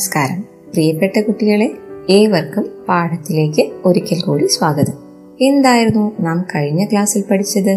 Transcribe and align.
നമസ്കാരം 0.00 0.38
പ്രിയപ്പെട്ട 0.72 1.16
കുട്ടികളെ 1.26 1.66
ഏവർക്കും 2.10 2.64
പാഠത്തിലേക്ക് 2.88 3.62
ഒരിക്കൽ 3.84 4.20
കൂടി 4.20 4.46
സ്വാഗതം 4.46 4.96
എന്തായിരുന്നു 5.40 6.04
നാം 6.20 6.38
കഴിഞ്ഞ 6.54 6.82
ക്ലാസ്സിൽ 6.84 7.22
പഠിച്ചത് 7.30 7.72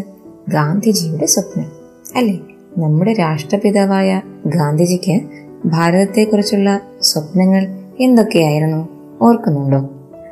ഗാന്ധിജിയുടെ 0.50 1.28
സ്വപ്നം 1.28 1.68
അല്ലേ 2.16 2.38
നമ്മുടെ 2.78 3.14
രാഷ്ട്രപിതാവായ 3.14 4.22
ഗാന്ധിജിക്ക് 4.48 5.16
ഭാരതത്തെക്കുറിച്ചുള്ള 5.66 6.70
സ്വപ്നങ്ങൾ 7.02 7.64
എന്തൊക്കെയായിരുന്നു 8.00 8.82
ഓർക്കുന്നുണ്ടോ 9.22 9.82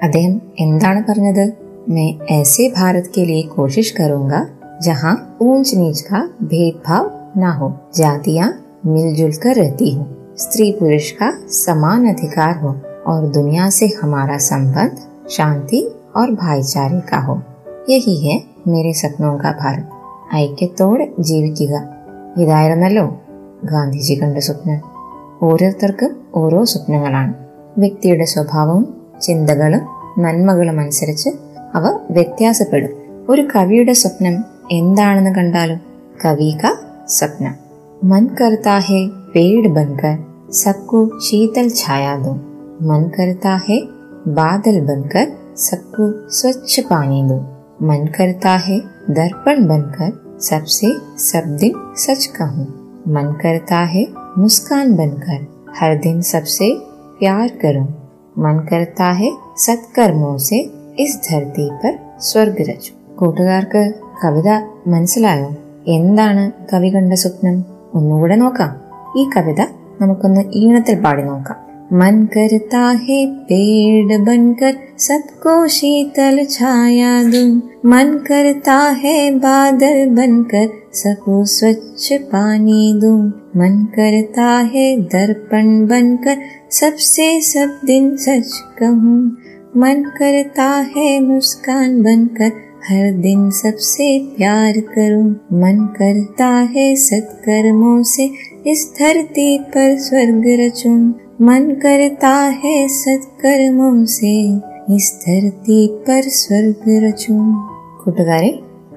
അദ്ദേഹം 0.04 0.36
എന്താണ് 0.60 1.02
പറഞ്ഞത് 1.10 1.46
मैं 1.90 2.08
ऐसे 2.32 2.64
भारत 2.70 3.06
के 3.16 3.26
लिए 3.26 3.44
कोशिश 3.50 3.90
करूंगा 3.92 4.40
जहां 4.84 5.14
ऊंच 5.42 5.74
नीच 5.76 6.02
का 6.02 6.20
भेदभाव 6.44 7.06
ना 7.40 7.52
हो 7.52 7.68
जातियां 7.96 8.48
मिलजुल 8.88 9.32
कर 9.44 9.56
रहती 9.56 9.92
हो 9.92 10.04
स्त्री 10.38 10.72
पुरुष 10.72 11.12
का 11.12 11.30
समान 11.48 12.08
अधिकार 12.10 12.58
हो 12.58 12.76
और 13.08 13.28
दुनिया 13.28 13.70
से 13.70 13.88
हमारा 14.02 14.38
संबंध 14.38 14.98
शांति 15.30 15.82
और 16.16 16.32
भाईचारे 16.32 17.00
का 17.02 17.18
हो 17.18 17.42
यही 17.90 18.16
है 18.28 18.38
मेरे 18.68 18.94
सपनों 18.94 19.38
का 19.38 19.52
भारत 19.52 19.86
ഐക്യത്തോടെ 20.36 21.06
ജീവിക്കുക 21.20 21.74
ഇതായിരുന്നല്ലോ 22.38 23.04
ഗാന്ധിജി 23.64 24.16
കണ്ട 24.16 24.38
സ്വപ്നം 24.38 24.80
ഓരോരുത്തർക്കും 25.42 26.12
ഓരോ 26.36 26.64
സ്വപ്നങ്ങളാണ് 26.64 27.34
വ്യക്തിയുടെ 27.80 28.26
സ്വഭാവവും 28.26 28.84
ചിന്തകളും 29.22 29.84
നന്മകളും 30.20 30.80
അനുസരിച്ച് 30.80 31.30
അവ 31.74 31.86
വ്യത്യാസപ്പെടും 32.12 32.94
ഒരു 33.30 33.48
കവിയുടെ 33.56 33.94
സ്വപ്നം 33.94 34.36
എന്താണെന്ന് 34.72 35.36
കണ്ടാലും 35.36 35.80
കവി 36.26 36.52
ക 36.64 36.74
സ്വപ്നം 37.10 37.56
मन 38.04 38.26
करता 38.40 38.74
है 38.88 39.02
पेड़ 39.34 39.68
बनकर 39.68 40.16
सबको 40.54 41.06
शीतल 41.20 41.70
छाया 41.72 42.16
दो 42.18 42.34
मन 42.88 43.10
करता 43.18 43.56
है 43.68 43.80
बादल 44.36 44.80
बनकर 44.88 45.32
सबको 45.60 46.12
स्वच्छ 46.32 46.80
पानी 46.90 47.22
दो 47.24 47.40
मन 47.88 48.06
करता 48.18 48.56
है 48.66 48.80
दर्पण 49.12 49.68
बनकर 49.68 50.12
सबसे 50.42 50.94
सब 51.22 51.56
दिन 51.60 51.74
सच 51.98 52.26
कहूँ 52.38 52.68
मन 53.08 53.34
करता 53.44 53.80
है 53.94 54.06
मुस्कान 54.38 54.96
बनकर 54.96 55.46
हर 55.80 55.98
दिन 56.00 56.22
सबसे 56.32 56.74
प्यार 57.20 57.48
करूं 57.64 57.86
मन 58.40 58.66
करता 58.70 59.12
है 59.22 59.30
സത്കർമ്മോ 59.62 60.32
സെ 60.48 60.58
ഇസ് 61.04 61.22
ധർത്തി 61.28 61.64
പർ 61.82 61.94
സ്വർഗ് 62.28 62.64
രചു 62.68 62.92
കൂട്ടുകാർക്ക് 63.20 63.82
കവിത 64.22 64.50
മനസ്സിലായോ 64.94 65.48
എന്താണ് 65.96 66.44
കവി 66.72 66.90
കണ്ട 66.96 67.14
സ്വപ്നം 67.24 67.56
ഒന്നുകൂടെ 68.00 68.38
നോക്കാം 68.44 68.74
ഈ 69.20 69.24
കവിത 69.36 69.62
നമുക്കൊന്ന് 70.02 70.44
ഈണത്തിൽ 70.62 70.98
പാടി 71.06 71.26
നോക്കാം 71.30 71.58
मन 71.92 72.16
करता 72.28 72.80
है 72.98 73.26
पेड़ 73.44 74.18
बनकर 74.20 74.74
सबको 74.98 75.68
शीतल 75.68 76.44
छाया 76.46 77.12
दूं 77.24 77.48
मन 77.86 78.12
करता 78.28 78.76
है 79.04 79.14
बादल 79.38 80.00
बनकर 80.10 80.68
सबको 80.94 81.44
स्वच्छ 81.46 82.14
पानी 82.34 82.82
दूं 83.02 83.20
मन 83.58 83.78
करता 83.96 84.50
है 84.74 84.86
दर्पण 85.14 85.70
बनकर 85.88 86.38
सबसे 86.72 87.30
सब 87.44 87.80
दिन 87.86 88.16
सच 88.18 88.52
कहूँ 88.80 89.18
मन 89.78 90.04
करता 90.20 90.70
है 90.94 91.10
मुस्कान 91.22 92.02
बनकर 92.02 92.52
हर 92.88 93.06
दिन 93.22 93.50
सबसे 93.54 94.08
प्यार 94.38 94.80
करूं 94.92 95.26
मन 95.62 95.80
करता 95.98 96.50
है 96.74 96.86
सत्कर्मों 96.98 97.98
से 98.06 98.26
इस 98.68 98.84
धरती 99.00 99.48
पर 99.74 99.96
स्वर्ग 100.00 100.46
रचूं 100.62 100.98
मन 101.42 101.70
करता 101.84 102.36
है 102.64 102.78
सत्कर्मों 102.94 103.96
से 104.12 104.36
इस 104.96 105.10
धरती 105.26 105.82
पर 106.08 106.30
स्वर्ग 106.38 106.86
रचूं 107.06 107.42
കൂട്ടുകാരെ 108.02 108.52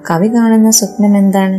കവി 0.09 0.27
കാണുന്ന 0.27 0.69
സ്വപ്നം 0.71 1.13
എന്താണ് 1.15 1.57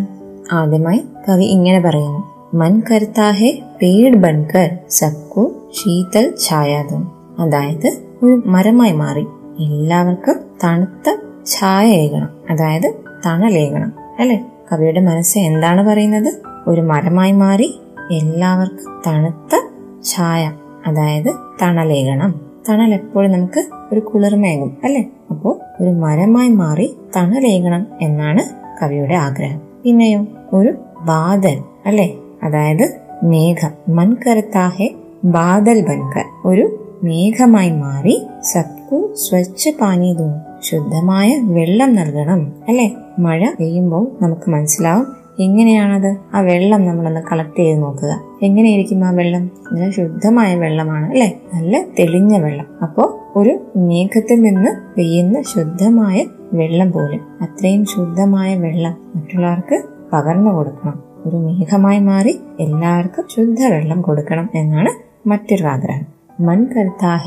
ആദ്യമായി 0.53 1.00
കവി 1.27 1.47
ഇങ്ങനെ 1.47 1.81
പറയുന്നു 1.81 2.23
മൻ 2.61 2.75
കർത്താ 2.81 3.27
ഹെ 3.31 3.50
പേട് 3.81 4.17
ബൻകർ 4.17 4.71
സബ്കു 4.91 5.43
ശീതൽ 5.73 6.27
ഛായാതും 6.45 7.03
അതായത് 7.39 7.91
ഒരു 8.23 8.34
മരമായി 8.47 8.93
മാറി 8.93 9.25
എല്ലാവർക്കും 9.65 10.39
തണുത്ത 10.65 11.15
ഛായ 11.47 11.88
ഏകണം 11.88 12.30
അതായത് 12.50 12.94
തണലേകണം. 13.25 13.94
അല്ലേ? 14.19 14.46
കവിയുടെ 14.72 15.02
മനസ്സ് 15.02 15.38
എന്താണ് 15.38 15.84
പറയുന്നത്? 15.84 16.34
ഒരു 16.68 16.81
മരമായി 16.81 17.31
മാറി 17.31 17.80
എല്ലാവർക്കും 18.12 19.02
തണുത്ത 19.08 19.56
ഛായ 20.03 20.52
അതായത് 20.88 21.34
തണലേകണം. 21.62 22.41
തണൽ 22.69 22.94
എപ്പോഴും 22.94 23.31
നമുക്ക് 23.31 23.66
ഒരു 23.91 24.00
കുളിർമേകും 24.00 24.78
അല്ലെ? 24.84 25.06
അപ്പോൾ 25.30 25.84
ഒരു 25.84 25.90
മരമായി 25.90 26.50
മാറി 26.50 26.97
തണലേകണം 27.16 27.88
എന്നാണ് 28.02 28.44
കവിയുടെ 28.84 29.16
ആഗ്രഹം. 29.16 29.62
പിന്നെയോ 29.84 30.25
ഒരു 30.53 30.74
ബാദൽ 31.02 31.63
അല്ലെ? 31.86 32.13
അതായത് 32.44 32.97
മേഘം 33.24 33.96
മൻകരത്താഹെ 33.96 34.96
ബാദൽ 35.24 35.81
ബൻകർ. 35.81 36.25
ഒരു 36.46 36.94
മേഘമായി 37.03 37.69
മാറി 37.69 38.28
സബ്കു 38.41 39.13
സ്വച്ഛ 39.13 39.69
പാനി 39.81 40.13
ദൂ 40.13 40.31
ശുദ്ധമായ 40.62 41.40
വെള്ളം 41.41 41.95
നൽകണം 41.95 42.51
അല്ലെ? 42.68 42.91
മഴ 43.19 43.51
പെയ്യുമ്പോൾ 43.59 44.12
നമുക്ക് 44.22 44.50
മനസ്സിലാവും 44.50 45.07
എങ്ങനെയാണത്. 45.40 46.18
ആ 46.34 46.40
വെള്ളം 46.40 46.85
നമ്മളൊന്ന് 46.85 47.22
കളക്ട് 47.31 47.59
ചെയ്ത് 47.59 47.81
നോക്കുക. 47.81 48.22
എങ്ങനെയായിരിക്കും 48.44 49.06
ആ 49.06 49.12
വെള്ളം? 49.12 49.45
നല്ല 49.45 49.90
ശുദ്ധമായ 49.90 50.56
വെള്ളമാണ് 50.56 51.09
അല്ലെ? 51.09 51.34
നല്ല 51.53 51.81
തെളിഞ്ഞ 52.00 52.38
വെള്ളം. 52.38 52.66
അപ്പോ 52.81 53.19
ഒരു 53.35 53.59
മേഘത്തിൽ 53.75 54.41
നിന്ന് 54.41 54.95
പെയ്യുന്ന 54.95 55.41
ശുദ്ധമായ 55.41 56.25
വെള്ളം 56.53 56.91
പോലും 56.91 57.19
അത്രയും 57.41 57.85
ശുദ്ധമായ 57.85 58.56
വെള്ളം 58.56 58.97
മറ്റുള്ളവർക്ക് 59.16 59.84
പകർന്നു 60.13 60.51
കൊടുക്കണം. 60.51 61.03
ഒരു 61.25 61.35
മേഘമായി 61.35 62.00
മാറി 62.00 62.39
എല്ലാവർക്കും 62.59 63.25
ശുദ്ധവെള്ളം 63.35 64.01
കൊടുക്കണം 64.01 64.50
എന്നാണ് 64.56 64.89
മറ്റൊരു 65.29 65.63
ആഗ്രഹം. 65.63 66.06
മൻ 66.45 66.66
കർത്താ 66.66 67.19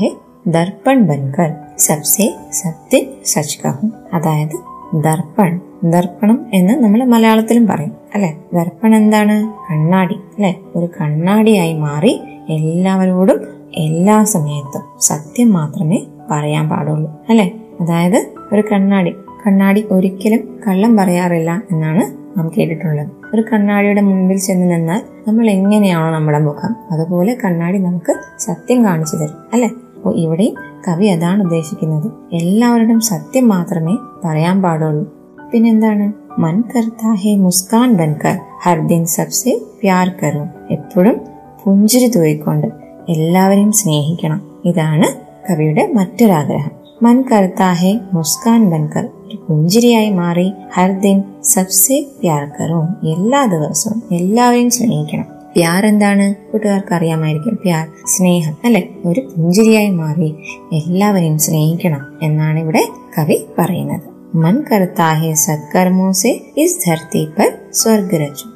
ദർപ്പൺ 0.47 1.01
ബൻകർ. 1.01 1.53
സബ്സെ 1.81 2.35
സത്യ 2.51 2.99
സച്ച് 3.25 3.59
കഹും 3.65 3.93
അതായത് 4.13 4.57
ദർപ്പൺ. 4.93 5.59
ദർപ്പണം 5.83 6.45
എന്ന് 6.53 6.73
നമ്മൾ 6.73 7.03
മലയാളത്തിലും 7.03 7.67
പറയും 7.67 7.91
അല്ലെ? 8.15 8.37
ദർപ്പൺ 8.53 8.95
എന്താണ്? 8.95 9.35
കണ്ണാടി 9.71 10.13
അല്ലെ? 10.13 10.55
ഒരു 10.75 10.89
കണ്ണാടിയായി 11.01 11.73
മാറി 11.73 12.21
എല്ലാവരോടും 12.49 13.39
എല്ലാ 13.75 14.23
സമയത്തും 14.23 14.83
സത്യം 15.01 15.53
മാത്രമേ 15.53 15.99
പറയാൻ 16.31 16.69
പാടുള്ളൂ 16.69 17.11
അല്ലെ? 17.29 17.51
അതായത് 17.81 18.25
ഒരു 18.53 18.63
കണ്ണാടി. 18.71 19.13
കണ്ണാടി 19.47 19.85
ഒരിക്കലും 19.91 20.61
കള്ളം 20.67 20.97
പറയാറില്ല 20.97 21.63
എന്നാണ് 21.71 22.03
നാം 22.37 22.51
കേട്ടിട്ടുള്ളത്. 22.57 23.07
ഒരു 23.33 23.43
കണ്ണാടിയുടെ 23.53 24.01
മുമ്പിൽ 24.01 24.37
ചെന്ന് 24.37 24.75
നിന്നാൽ 24.75 25.01
നമ്മൾ 25.27 25.49
എങ്ങനെയാണോ 25.49 26.11
നമ്മുടെ 26.11 26.39
മുഖം 26.39 26.75
അതുപോലെ 26.91 27.37
കണ്ണാടി 27.45 27.77
നമുക്ക് 27.77 28.15
സത്യം 28.39 28.85
കാണിച്ചു 28.85 29.15
തരും 29.15 29.39
അല്ലെ? 29.53 29.69
അപ്പോൾ 30.01 30.15
ഇവിടെ 30.15 30.53
കവി 30.87 31.05
അതാണ് 31.05 31.43
ഉദ്ദേശിക്കുന്നത്. 31.43 32.11
എല്ലാവരുടെയും 32.33 32.99
സത്യം 32.99 33.49
മാത്രമേ 33.49 33.95
പറയാൻ 34.25 34.61
പാടുള്ളൂ. 34.61 35.13
പിന്നെന്താണ്? 35.51 36.13
മൻ 36.41 36.61
കർത്താ 36.61 37.13
ഹേ 37.13 37.35
മുസ്കാൻ 37.35 37.93
ബൻകർ 37.93 38.39
ഹർദിൻ 38.63 39.05
സബ്സെ 39.05 39.61
പ്യാർ 39.81 40.09
കറും 40.09 40.49
എപ്പോഴും 40.71 41.21
പുഞ്ചിരി 41.63 42.07
തൂയിക്കൊണ്ട് 42.07 42.67
എല്ലാവരെയും 43.09 43.71
സ്നേഹിക്കണം. 43.71 44.41
ഇതാണ് 44.65 45.07
കവിയുടെ 45.51 45.91
മറ്റൊരാഗ്രഹം. 45.93 46.71
മൻ 47.03 47.21
കർത്താ 47.21 47.73
ഹേ 47.73 47.99
മുസ്കാൻ 48.13 48.69
ബൻകർ 48.69 49.09
പുഞ്ചിരിയായി 49.49 50.09
മാറി 50.09 50.51
ഹർദിൻ 50.73 51.23
സബ്സെ 51.43 52.05
പ്യാർ 52.21 52.43
കറും 52.47 52.87
എല്ലാ 53.09 53.45
ദിവസവും 53.45 54.03
എല്ലാവരെയും 54.11 54.69
സ്നേഹിക്കണം. 54.69 55.30
പ്യാർ 55.55 55.85
എന്താണ്? 55.85 56.51
കൂട്ടുകാർക്ക് 56.51 56.93
അറിയാമായിരിക്കും. 56.93 57.55
പ്യാർ 57.55 57.87
സ്നേഹം 58.05 58.57
അല്ലെ? 58.65 58.89
ഒരു 59.05 59.19
പുഞ്ചിരിയായി 59.19 59.89
മാറി 59.89 60.35
എല്ലാവരെയും 60.73 61.39
സ്നേഹിക്കണം 61.39 62.19
എന്നാണ് 62.21 62.59
ഇവിടെ 62.59 62.87
കവി 63.17 63.45
പറയുന്നത്. 63.59 64.01
മൻ 64.35 64.63
കർത്താഹെ 64.71 65.33
സത്കർമ്മോസെ 65.33 66.41
ഇസ് 66.57 66.89
ധർത്തി 66.89 67.27
പർ 67.39 67.49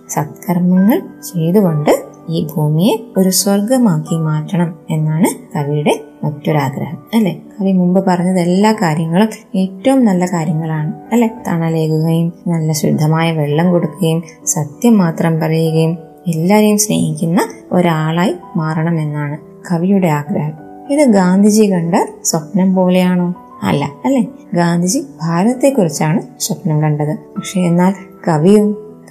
സത്കർമ്മങ്ങൾ 0.08 1.00
ചെയ്തുകൊണ്ട് 1.00 2.06
ഈ 2.30 2.48
ഭൂമിയെ 2.56 3.00
ഒരു 3.18 3.30
സ്വർഗമാക്കി 3.30 4.18
മാറ്റണം 4.18 4.80
എന്നാണ് 4.90 5.58
കവിയുടെ 5.58 6.00
മറ്റൊരാഗ്രഹം 6.24 6.98
അല്ലെ? 7.14 7.32
കവി 7.32 7.72
മുമ്പ് 7.72 8.06
പറഞ്ഞത് 8.06 8.40
എല്ലാ 8.40 8.72
കാര്യങ്ങളും 8.72 9.30
ഏറ്റവും 9.56 10.06
നല്ല 10.06 10.26
കാര്യങ്ങളാണ് 10.26 10.94
അല്ലെ? 11.14 11.30
തണലേകുകയും 11.48 12.34
നല്ല 12.48 12.72
ശുദ്ധമായ 12.72 13.32
വെള്ളം 13.32 13.72
കൊടുക്കുകയും 13.72 14.24
സത്യം 14.46 14.98
മാത്രം 14.98 15.40
പറയുകയും 15.40 15.98
എല്ലാരെയും 16.27 16.79
സ്നേഹിക്കുന്ന 16.79 17.41
ഒരാളായി 17.73 18.35
മാറണമെന്നാണ് 18.57 19.37
കവിയുടെ 19.71 20.09
ആഗ്രഹം 20.09 20.57
ഇത് 20.93 21.03
ഗാന്ധിജി 21.11 21.65
കണ്ട 21.67 21.95
സ്വപ്നം 22.25 22.75
പോലെയാണോ 22.75 23.29
അല്ല 23.63 23.85
അല്ലെ 24.05 24.23
ഗാന്ധിജി 24.55 25.01
ഭാരതത്തെക്കുറിച്ചാണ് 25.23 26.21
സ്വപ്നം 26.41 26.83
കണ്ടത് 26.83 27.15
പക്ഷെ 27.37 27.61
എന്നാൽ 27.61 27.93
കവിയോ 28.29 28.65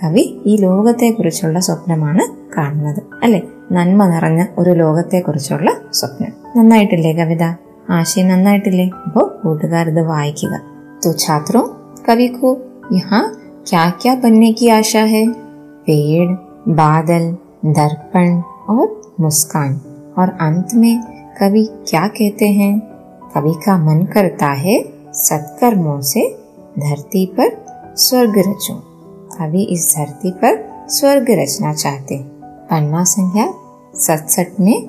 കവി 0.04 0.24
ഈ 0.46 0.56
ലോകത്തെക്കുറിച്ചുള്ള 0.62 1.60
സ്വപ്നമാണ് 1.60 2.26
കാണുന്നത് 2.58 3.02
അല്ലെ 3.24 3.42
നന്മ 3.72 4.06
നിറഞ്ഞ 4.06 4.46
ഒരു 4.58 4.70
ലോകത്തെക്കുറിച്ചുള്ള 4.70 5.72
സ്വപ്നം 5.94 6.34
നന്നായിട്ടില്ലേ 6.58 7.14
കവിത 7.14 7.44
ആശയം 7.90 8.28
നന്നായിട്ടില്ലേ 8.28 8.90
അപ്പോ 9.06 9.22
കൂട്ടുകാർ 9.44 9.88
ഇത് 9.90 10.04
വായിക്കുക 10.08 10.56
तो 11.04 11.12
छात्रों 11.14 11.62
कवि 12.06 12.28
को 12.30 12.50
यहाँ 12.94 13.22
क्या 13.68 13.90
क्या 14.02 14.16
बनने 14.16 14.52
की 14.54 14.70
आशा 14.70 15.00
है 15.06 15.26
पेड़ 15.82 16.28
बादल, 16.69 17.37
दर्पण 17.67 18.41
और 18.69 19.15
मुस्कान। 19.21 19.81
और 20.19 20.29
अंत 20.29 20.69
में 20.75 21.03
कवि 21.41 21.69
क्या 21.73 22.09
कहते 22.09 22.49
हैं? 22.49 22.81
कवि 23.35 23.53
का 23.67 23.79
मन 23.79 24.03
करता 24.03 24.47
है 24.47 24.85
सत्कर्मों 25.13 26.01
से 26.01 26.39
धरती 26.79 27.27
पर 27.27 27.67
स्वर्ग 27.97 28.39
रचो। 28.39 28.83
कवि 29.39 29.63
इस 29.63 29.95
धरती 29.97 30.31
पर 30.31 30.87
स्वर्ग 30.89 31.27
रचना 31.31 31.75
चाहते 31.75 32.19
पन्ना 32.45 33.05
संख्या 33.05 33.55
सतसठ 33.95 34.61
में 34.61 34.89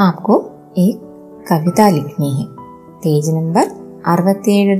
आपको 0.00 0.44
एक 0.78 0.96
कविता 1.48 1.88
लिखनी 1.88 2.40
है। 2.40 2.46
पेज 2.96 3.30
नंबर 3.30 3.62
अरवती 4.06 4.72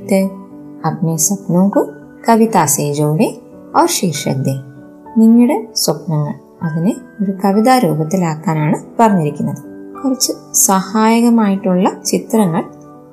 अपने 0.85 1.19
सपनों 1.19 1.69
को 1.69 1.85
कविता 2.27 2.67
से 2.67 2.95
जोड़े 2.95 3.43
और 3.77 3.87
शीर्षक 3.87 4.35
दें। 4.35 4.76
നിങ്ങളുടെ 5.19 5.69
സ്വപ്നങ്ങൾ 5.77 6.35
അതിനെ 6.63 6.97
ഒരു 7.23 7.33
കവിതാ 7.45 7.79
രൂപത്തിലാക്കാനാണ് 7.79 8.77
പറഞ്ഞിരിക്കുന്നത്. 9.01 9.57
കുറച്ച് 10.03 10.33
സഹായകമായിട്ടുള്ള 10.55 11.93
ചിത്രങ്ങൾ 12.07 12.65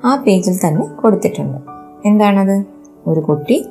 ആ 0.05 0.15
പേജിൽ 0.15 0.67
തന്നെ 0.67 0.85
കൊടുത്തിട്ടുണ്ട്. 0.85 1.57
എന്താണത്? 2.05 2.65
ഒരു 3.07 3.19
കുട്ടി 3.19 3.65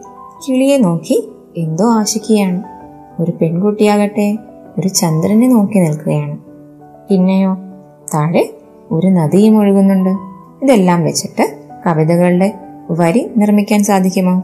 കിളിയെ 0.48 0.78
നോക്കി 0.78 1.32
എന്തോ 1.56 1.92
ആശിക്കുകയാണ്. 1.92 2.62
ഒരു 3.22 3.30
പെൺകുട്ടിയാകട്ടെ 3.30 4.38
ഒരു 4.78 4.88
ചന്ദ്രനെ 4.88 5.48
നോക്കി 5.48 5.78
നിൽക്കുകയാണ്. 5.78 6.38
പിന്നെയോ? 7.10 7.54
താഴെ 8.14 8.54
ഒരു 8.90 9.06
നദിയും 9.06 9.58
ഒഴുകുന്നുണ്ട്. 9.58 10.10
ഇതെല്ലാം 10.64 11.04
വെച്ചിട്ട് 11.04 11.58
കവിതകളുടെ 11.86 12.54
വരി 12.90 13.30
നിർമ്മിക്കാൻ 13.36 13.82
സാധിക്കുമോ? 13.82 14.42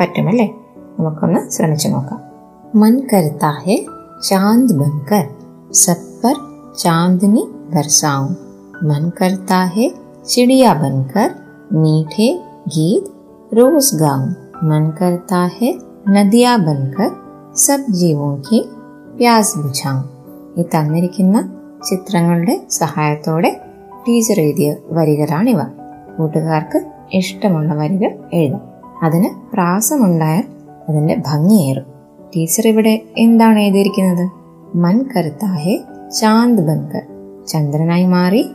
പറ്റുമല്ലേ? 0.00 0.54
നമുക്കൊന്ന് 0.98 1.50
ശ്രമിച്ചു 1.50 1.88
നോക്കാം. 1.88 2.29
मन 2.76 2.98
करता 2.98 3.60
है 3.60 3.86
चांद 4.22 4.72
बनकर। 4.72 5.24
सब 5.72 6.20
पर 6.22 6.34
चांदनी 6.78 7.44
बरसाऊं। 7.48 8.30
मन 8.88 9.12
करता 9.18 9.56
है 9.56 9.94
चिड़िया 10.28 10.74
बनकर। 10.74 11.30
मीठे 11.72 12.40
गीत 12.68 13.04
रोज 13.54 13.94
गाऊं। 13.94 14.28
मन 14.68 14.90
करता 15.02 15.44
है 15.44 15.90
നദിയാ 16.08 16.56
ബൻകർ 16.56 17.10
സബ് 17.54 17.92
ജീവോക്ക് 17.92 18.64
പ്യാസ് 19.16 19.58
ബുଝാവും 19.58 20.04
ഈ 20.58 20.62
തന്നിരിക്കുന്ന 20.62 21.52
ചിത്രങ്ങളുടെ 21.90 22.66
സഹായത്തോടെ 22.70 23.60
ടീച്ചർ 24.08 24.40
എഴുതിയ 24.40 24.76
വരികളാണിവ. 24.84 25.62
കൂട്ടുകാർക്ക് 26.18 26.84
ഇഷ്ടമുള്ള 27.12 27.74
വരികൾ 27.74 28.18
എഴുതാം. 28.32 28.60
അതിന് 29.02 29.52
പ്രാസമുണ്ടായാൽ 29.52 30.44
അതിന്റെ 30.88 31.22
ഭംഗിയേറും. 31.26 31.99
ടീച്ചർ 32.36 32.68
ഇവിടെ 32.68 33.02
എന്താണ് 33.16 33.58
എഴുതിയിരിക്കുന്നത്? 33.58 34.30
മൻ 34.76 35.04
കരുത്താഹെ 35.16 35.84
ചാന്ദ് 36.18 36.62
ബൻകർ 36.62 37.02
ചന്ദ്രനായി 37.46 38.06
മാറി 38.06 38.46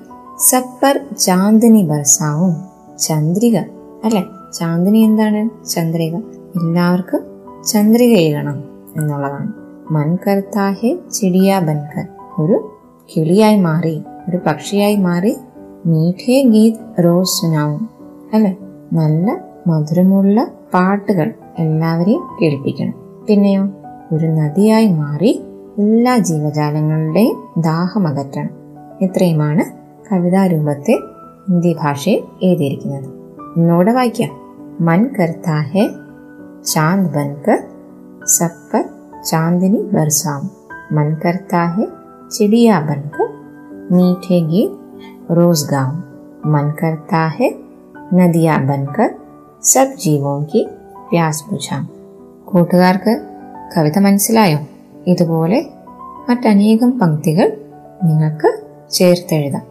സപ്പർ 0.50 1.00
ചാന്ദിനി 1.20 1.82
ബർസാവും. 1.82 2.56
ചന്ദ്രിക. 2.98 3.58
അല്ലെ? 4.04 4.24
ചാന്ദിനി 4.54 4.98
എന്താണ്? 4.98 5.66
ചന്ദ്രിക. 5.68 6.16
എല്ലാവർക്കും 6.58 7.22
ചന്ദ്രിക 7.68 8.18
എഴുതണം 8.18 8.64
എന്നുള്ളതാണ്. 8.98 9.54
മൻ 9.94 10.18
കരുത്താഹെ 10.28 11.00
ചിടിയ 11.14 11.60
ബൻകർ 11.60 12.08
ഒരു 12.40 12.78
കിളിയായി 13.16 13.60
മാറി 13.60 14.02
ഒരു 14.30 14.40
പക്ഷിയായി 14.48 14.96
മാറി 14.96 15.36
മീഠേ 15.86 16.42
ഗീത് 16.42 17.04
റോസ് 17.04 17.42
സുനാവും. 17.42 17.90
അല്ലെ? 18.34 18.56
നല്ല 18.94 19.38
മധുരമുള്ള 19.68 20.48
പാട്ടുകൾ 20.74 21.34
എല്ലാവരെയും 21.60 22.24
കേൾപ്പിക്കണം. 22.42 23.05
പിന്നെയോ 23.27 23.65
ഒരു 24.13 24.29
നദിയായി 24.31 24.89
മാറി 24.93 25.33
എല്ലാ 25.79 26.15
ജീവജാലങ്ങളുടെയും 26.19 27.37
ദാഹമകറ്റണം 27.63 28.55
ഇത്രയുമാണ് 29.03 29.65
കവിതാരൂപത്തെ 30.09 30.95
ഹിന്ദി 31.49 31.73
ഭാഷയിൽ 31.83 32.23
എഴുതിയിരിക്കുന്നത് 32.43 33.11
ഒന്നുകൂടെ 33.57 33.93
വായിക്കാം 33.93 34.33
മൻ 34.81 35.03
കർത്താ 35.17 35.59
ഹെ 35.73 35.85
ചാന്ദ് 36.67 37.13
ബൻകർ 37.17 37.61
സപ്പർ 38.29 38.85
ചാന്ദിനി 39.25 39.81
ബർസാം 39.93 40.43
मन 40.93 41.15
करता 41.15 41.63
है 41.69 41.85
चिड़िया 42.31 42.81
बनकर 42.81 43.29
मीठे 43.91 44.41
गीत 44.43 45.31
रोज 45.31 45.63
गाऊं 45.71 46.51
मन 46.53 46.71
करता 46.81 47.23
है 47.37 47.51
नदिया 48.15 48.57
बनकर 48.67 49.15
सब 49.65 49.95
जीवों 49.99 50.43
की 50.45 50.67
प्यास 51.11 51.45
बुझാം 51.51 51.94
കൂട്ടുകാർക്ക് 52.46 53.22
കവിത 53.78 54.00
മനസ്സിലായോ? 54.00 54.60
ഇതുപോലെ 55.08 55.66
മറ്റനേകം 56.30 57.00
പങ്ക്തികൾ 57.00 57.58
നിങ്ങൾക്ക് 58.04 58.60
ചേർത്തെഴുതാം. 58.92 59.62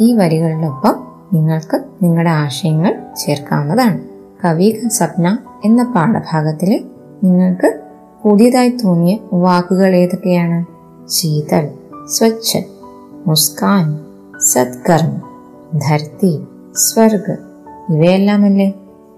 ഈ 0.00 0.14
വരികളിലൊപ്പം 0.14 1.06
നിങ്ങൾക്ക് 1.32 1.80
നിങ്ങളുടെ 2.02 2.30
ആശയങ്ങൾ 2.30 3.00
ചേർക്കാവുന്നതാണ്. 3.16 4.00
കവി 4.44 4.82
സ്വപ്ന 4.86 5.38
എന്ന 5.64 5.92
പാഠഭാഗത്തിൽ 5.96 6.84
നിങ്ങൾക്ക് 7.24 7.80
പുതിയതായി 8.22 8.70
തോന്നിയ 8.70 9.18
വാക്കുകൾ 9.32 9.94
ഏതൊക്കെയാണ്? 9.94 10.64
ശീതൽ 11.10 11.70
സ്വച്ഛൻ 12.06 12.62
മുസ്കാൻ 13.26 14.00
സത്കർമ്മ 14.40 15.20
ധർത്തി 15.78 16.44
സ്വർഗ് 16.76 17.36
ഇവയെല്ലാമല്ലേ 17.92 18.74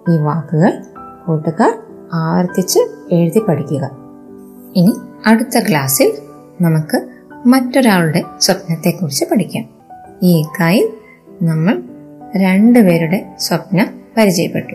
ഈ 0.08 0.16
വാക്കുകൾ 0.16 0.84
കൂട്ടുകാർ 1.26 1.83
ആവർത്തിച്ച് 2.14 2.78
എഴുതി 3.12 3.38
പഠിക്കുക. 3.38 3.90
ഇനി 4.76 4.92
അടുത്ത 5.26 5.58
ക്ലാസ്സിൽ 5.58 6.12
നമുക്ക് 6.60 7.08
മറ്റൊരാളുടെ 7.46 8.22
സ്വപ്നത്തെക്കുറിച്ച് 8.40 9.24
പഠിക്കാം. 9.24 9.64
ഈ 10.22 10.44
കായിൽ 10.60 10.88
നമ്മൾ 11.42 11.82
രണ്ടുപേരുടെ 12.36 13.34
സ്വപ്നം 13.38 13.86
പരിചയപ്പെട്ടു. 14.16 14.74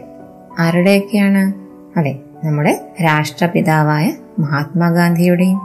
ആരുടെയൊക്കെയാണ്? 0.59 1.53
അതെ 1.99 2.19
നമ്മുടെ 2.43 2.93
രാഷ്ട്രപിതാവായ 3.03 4.13
മഹാത്മാഗാന്ധിയുടെയും 4.39 5.59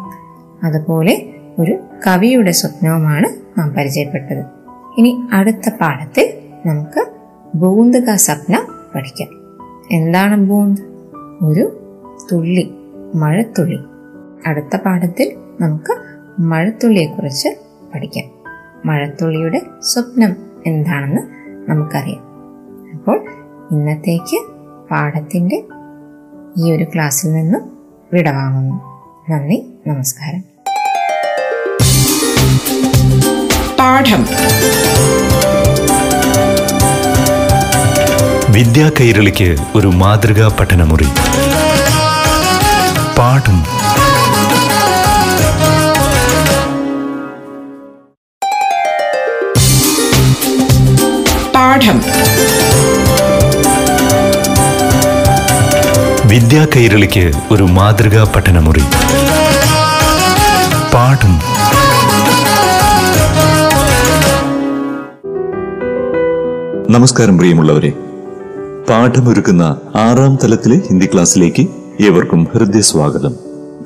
അതുപോലെ 0.65 1.35
ഒരു 1.59 1.79
കവിയുടെ 2.07 2.51
സ്വപ്നവുമാണ് 2.51 3.61
നാം 3.61 3.75
പരിചയപ്പെട്ടത്. 3.75 4.45
ഇനി 4.99 5.23
അടുത്ത 5.33 5.69
പാഠത്തിൽ 5.81 6.35
നമുക്ക് 6.67 7.07
ബൂന്ത് 7.55 8.07
ക 8.07 8.15
സ്വപ്നം 8.15 8.67
പഠിക്കാം. 8.95 9.29
എന്താണ് 9.93 10.37
ബൂന്ത് 10.37 10.94
ഒരു 11.43 11.81
തുള്ളി 12.33 12.75
മഴത്തുള്ളി. 13.15 13.79
അടുത്ത 14.47 14.77
പാഠത്തിൽ 14.77 15.35
നമുക്ക് 15.61 15.97
മഴത്തുള്ളിയെക്കുറിച്ച് 16.41 17.49
പഠിക്കാം. 17.95 18.25
മഴത്തുള്ളിയുടെ 18.85 19.61
സ്വപ്നം 19.81 20.37
എന്താണെന്ന് 20.67 21.23
നമുക്കറിയാം. 21.71 22.23
അപ്പോൾ 22.95 23.25
ഇന്നത്തേക്ക് 23.71 24.53
പാഠത്തിന്റെ 24.91 25.65
ഈ 26.59 26.73
ഒരു 26.73 26.85
ക്ലാസ്സിൽ 26.85 27.33
നിന്നും 27.33 27.79
വിടവാങ്ങുന്നു. 28.13 28.75
നന്ദി 29.33 29.79
നമസ്കാരം. 29.87 30.41
പാഠം. 33.79 34.25
വിദ്യാ 38.55 38.91
കൈരളിക്ക് 39.01 39.57
ഒരു 39.75 39.87
മാതൃകാ 39.87 40.57
പഠനമുറി. 40.61 41.07
പാഠം. 43.19 43.63
പാഠം. 51.55 52.03
വിദ്യാ 56.29 56.67
കൈരളിക്ക് 56.77 57.33
ഒരു 57.51 57.63
മാതൃകാ 57.63 58.33
പഠനമുറി. 58.37 58.83
പാഠം. 60.95 61.41
നമസ്കാരം 66.91 67.39
പ്രിയമുള്ളവരെ. 67.39 67.93
പാഠമൊരുക്കുന്ന 68.91 69.81
ആറാം 69.95 70.39
തലത്തിലെ 70.45 70.77
ഹിന്ദി 70.77 71.07
ക്ലാസ്സിലേക്ക് 71.07 71.69
ഏവർക്കും 72.03 72.45
ഹൃദയസ്വാഗതം. 72.45 73.35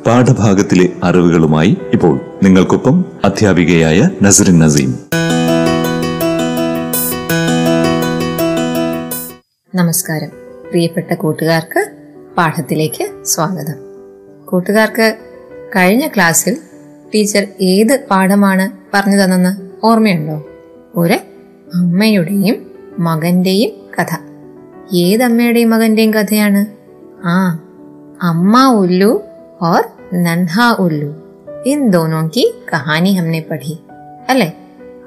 പാഠഭാഗത്തിലെ 0.06 0.92
അറിവുകളുമായി 1.04 1.76
ഇപ്പോൾ 1.92 2.20
നിങ്ങൾക്കൊപ്പം 2.42 3.04
അധ്യാപികയായ 3.24 4.10
നസറിൻ 4.22 4.58
നസീം. 4.58 4.98
നമസ്കാരം. 9.74 10.28
പ്രിയപ്പെട്ട 10.70 11.14
കൂട്ടുകാർക്ക് 11.14 11.86
പാഠത്തിലേക്ക് 12.36 13.24
സ്വാഗതം. 13.24 13.74
കൂട്ടുകാർക്ക് 14.44 15.16
കഴിഞ്ഞ 15.76 16.06
ക്ലാസ്സിൽ 16.06 16.56
ടീച്ചർ 17.14 17.46
ഏത് 17.60 18.00
പാഠമാണ് 18.10 18.70
പറഞ്ഞു 18.94 19.24
തന്നെന്ന് 19.24 19.86
ഓർമ്മയുണ്ടോ? 19.86 20.44
ഒരു 20.96 21.14
അമ്മയുടെയും 21.74 22.70
മകന്റെയും 22.98 23.70
കഥ. 23.98 24.27
ഏത് 25.01 25.23
അമ്മയുടെയും 25.23 25.69
മകന്റെയും 25.69 26.11
കഥയാണ് 26.13 26.61
ആ 27.27 27.35
അമ്മ 28.21 28.63
ഉല്ലു 28.81 29.11
ഓർ 29.61 29.83
നൻഹ 30.25 30.65
ഉല്ലു 30.79 31.11
ഇൻ 31.65 31.79
ദോനോ 31.89 32.21
കി 32.35 32.43
കഹാനി 32.71 33.11
ഹംനെ 33.17 33.41
പഠി 33.51 33.75
അല്ലെ 34.29 34.49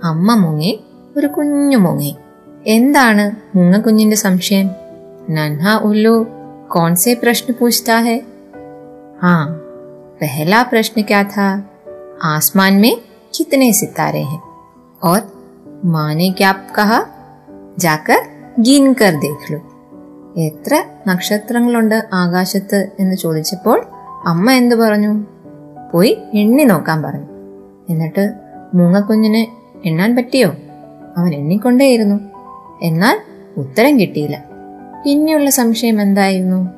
അമ്മ 0.04 0.34
മുങ്ങി 0.36 0.72
ഒരു 1.16 1.28
കുഞ്ഞു 1.28 1.78
മുങ്ങി 1.78 2.12
എന്താണ് 2.68 3.26
മുങ്ങ 3.56 3.76
കുഞ്ഞിന്റെ 3.80 4.18
സംശയം 4.26 4.70
നൻഹ 5.30 5.76
ഉല്ലു 5.90 6.16
कौन 6.68 6.94
से 6.96 7.14
प्रश्न 7.14 7.52
पूछता 7.52 7.96
है 7.98 8.14
हाँ 9.20 9.42
पहला 10.20 10.62
प्रश्न 10.62 11.02
क्या 11.02 11.22
था 11.24 11.46
आसमान 12.26 12.74
में 12.74 12.94
कितने 13.34 13.72
सितारे 13.72 14.22
हैं 14.22 14.40
और 15.02 15.20
माँ 15.86 16.12
ने 16.14 16.30
क्या 16.32 16.52
कहा 16.76 16.98
ജാക്കർ 17.80 18.20
ഗിൻകർ 18.60 19.14
ദേഖ്ലു 19.22 19.58
എത്ര 20.37 20.83
നക്ഷത്രങ്ങളുണ്ട് 21.07 22.09
ആകാശത്ത് 22.13 22.91
എന്ന് 22.99 23.15
ചോദിച്ചപ്പോൾ 23.15 23.85
അമ്മ 24.25 24.51
എന്തു 24.51 24.75
പറഞ്ഞു? 24.75 25.25
പോയി 25.93 26.17
എണ്ണി 26.33 26.63
നോക്കാൻ 26.63 27.01
പറഞ്ഞു. 27.01 27.25
എന്നിട്ട് 27.89 28.33
മൂങ്ങക്കുഞ്ഞിന് 28.73 29.61
എണ്ണാൻ 29.87 30.15
പറ്റിയോ? 30.15 30.55
അവൻ 31.17 31.33
എണ്ണിക്കൊണ്ടേയിരുന്നു. 31.33 32.19
എന്നാൽ 32.81 33.19
ഉത്തരം 33.57 33.99
കിട്ടിയില്ല. 33.99 34.45
പിന്നെയുള്ള 35.05 35.49
സംശയം 35.49 36.01
എന്തായിരുന്നു? 36.01 36.69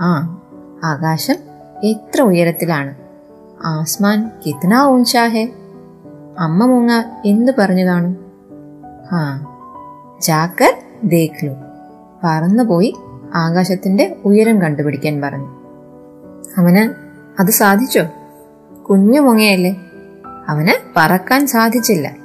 ആ 0.00 0.40
ആകാശം 0.84 1.36
എത്ര 1.84 2.22
ഉയരത്തിലാണ്? 2.22 2.94
ആസ്മാൻ 3.66 4.30
കിത്ന 4.46 4.82
ഊഞ്ചാഹേ 4.82 5.48
അമ്മ 6.38 6.66
മൂങ്ങ 6.66 7.02
എന്തു 7.24 7.52
പറഞ്ഞു 7.58 7.84
കാണും? 7.84 8.32
ആ 9.12 9.46
ജാക്കർ 10.22 10.74
ദേഖ്ലു. 11.04 11.67
പറന്നുപോയി 12.24 12.94
ആകാശത്തിന്റെ 13.34 14.16
ഉയരം 14.24 14.62
കണ്ടുപിടിക്കാൻ 14.62 15.20
പറഞ്ഞു. 15.20 15.46
അവന് 16.58 16.94
അത് 17.40 17.50
സാധിച്ചോ? 17.50 18.04
കുഞ്ഞു 18.90 19.20
മുങ്ങയല്ലേ? 19.20 19.80
അവന് 20.48 20.92
പറക്കാൻ 20.96 21.46
സാധിച്ചില്ല. 21.46 22.16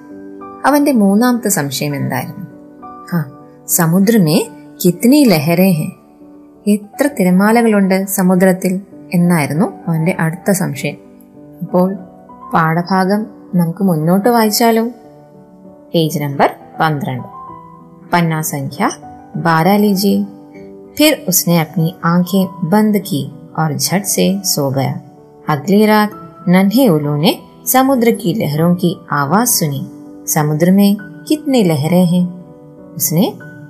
അവന്റെ 0.66 0.92
മൂന്നാമത്തെ 0.92 1.50
സംശയം 1.50 1.96
എന്തായിരുന്നു? 1.96 2.46
ആ 3.14 3.48
സമുദ്രമേ 3.68 4.48
കിത്നി 4.86 5.24
ലഹരേ 5.24 5.72
ഹെ. 5.72 5.88
എത്ര 6.68 7.10
തിരമാലകളുണ്ട് 7.20 8.06
സമുദ്രത്തിൽ? 8.06 8.82
എന്നായിരുന്നു 9.14 9.74
അവന്റെ 9.88 10.18
അടുത്ത 10.20 10.52
സംശയം. 10.52 10.98
അപ്പോൾ 11.62 11.96
പാഠഭാഗം 12.54 13.26
നമുക്ക് 13.56 13.84
മുന്നോട്ട് 13.84 14.30
വായിച്ചാലോ? 14.30 14.88
പേജ് 15.94 16.20
നമ്പർ 16.20 16.50
പന്ത്രണ്ട്. 16.80 17.28
പന്നാസംഖ്യ 18.14 18.90
बारह 19.38 19.78
लीजिए। 19.78 20.24
फिर 20.98 21.26
उसने 21.30 21.60
अपनी 21.60 21.96
आँखें 22.06 22.70
बंद 22.70 22.98
की 22.98 23.32
और 23.60 23.78
झट 23.78 24.04
से 24.04 24.42
सो 24.44 24.72
गया। 24.72 25.02
अगली 25.50 25.86
रात 25.86 26.10
नन्हे 26.48 26.90
उल्लू 26.90 27.16
ने 27.16 27.40
समुद्र 27.66 28.12
की 28.12 28.34
लहरों 28.34 28.76
की 28.76 29.00
आवाज़ 29.12 29.50
सुनी। 29.50 29.88
समुद्र 30.28 30.72
में 30.72 30.98
कितनी 31.28 31.64
लहरें 31.64 32.06
हैं? 32.06 32.46
उसने 32.96 33.28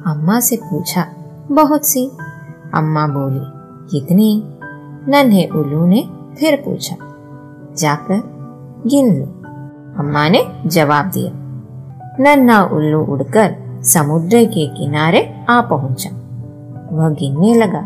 अम्मा 0.08 0.39
से 0.39 0.55
पूछा। 0.55 1.05
बहुत 1.51 1.86
सी। 1.86 2.12
अम्मा 2.74 3.08
बोली, 3.08 3.41
कितनी? 3.91 4.43
नन्हे 5.12 5.48
उल्लू 5.48 5.86
ने 5.86 6.10
फिर 6.39 6.55
पूछा। 6.55 6.96
जाकर 7.77 8.22
गिन 8.88 9.15
लो। 9.15 9.25
अम्मा 10.03 10.29
ने 10.29 10.46
जवाब 10.65 11.05
दिया। 11.05 11.32
नन्हा 12.20 12.63
उल्लू 12.63 13.00
उड़कर 13.00 13.55
समुद्र 13.84 14.44
के 14.46 14.66
किनारे 14.68 15.20
आ 15.50 15.60
पहुँचा। 15.62 16.10
वह 16.92 17.10
गिनने 17.10 17.54
लगा, 17.56 17.80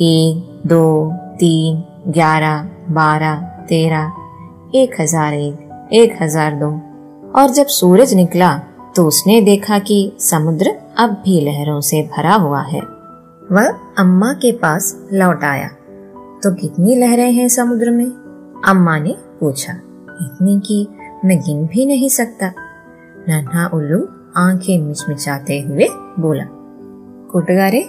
एक, 0.00 0.62
दो, 0.66 1.10
तीन, 1.38 1.82
ग्यारह, 2.12 2.62
बारह, 2.90 3.34
तेरह, 3.68 4.12
एक 4.74 5.00
हज़ार 5.00 5.34
एक 5.34 5.90
एक 5.92 6.16
हज़ार 6.22 6.54
दो। 6.54 6.70
और 7.32 7.50
जब 7.50 7.66
सूरज 7.66 8.14
निकला 8.14 8.56
तो 8.96 9.06
उसने 9.06 9.40
देखा 9.40 9.78
कि 9.78 10.16
समुद्र 10.20 10.74
अब 10.98 11.10
भी 11.24 11.40
लहरों 11.40 11.80
से 11.80 12.02
भरा 12.16 12.34
हुआ 12.34 12.60
है। 12.62 12.80
वह 13.52 13.68
अम्मा 13.98 14.32
के 14.32 14.52
पास 14.52 14.94
लौट 15.12 15.44
आया। 15.44 15.68
तो 16.42 16.54
कितनी 16.54 16.94
लहरें 16.94 17.32
हैं 17.32 17.48
समुद्र 17.48 17.90
में? 17.90 18.06
अम्मा 18.66 18.98
ने 18.98 19.14
पूछा। 19.40 19.72
इतनी 20.22 20.60
कि 20.60 20.86
मैं 21.24 21.38
गिन 21.38 21.64
भी 21.66 21.86
नहीं 21.86 22.08
सकता। 22.08 22.52
नन्हा 23.28 23.66
उल्लू 23.74 23.98
ആഖെ 24.36 24.76
മിച്മിച്ചാത്തേ 24.76 25.60
ഹുവേ 25.60 25.88
ബോല. 26.18 26.44
കൂട്ടുകാരെ 27.32 27.88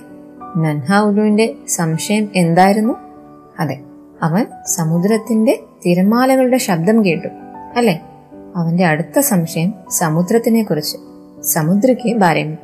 നൻഹ 0.58 0.96
ഉലുവിന്റെ 0.96 1.56
സംശയം 1.68 2.30
എന്തായിരുന്നു? 2.36 2.94
അതെ 3.60 3.80
അവൻ 4.22 4.46
സമുദ്രത്തിന്റെ 4.68 5.64
തിരമാലകളുടെ 5.86 6.58
ശബ്ദം 6.58 7.06
കേട്ടു. 7.06 7.28
അല്ലെ? 7.76 8.00
അവന്റെ 8.56 8.86
അടുത്ത 8.86 9.20
സംശയം 9.20 9.74
സമുദ്രത്തിനെ 9.92 10.64
കുറിച്ച് 10.64 10.98
സമുദ്രക്ക് 11.44 12.14
ബാരമേ 12.14 12.58